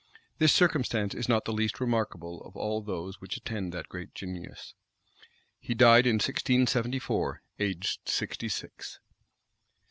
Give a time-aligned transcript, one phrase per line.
[0.39, 4.73] This circumstance is not the least remarkable of all those which attend that great genius.
[5.59, 8.99] He died in 1674, aged sixty six.